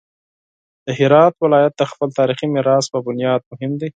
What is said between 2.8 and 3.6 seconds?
په بنیاد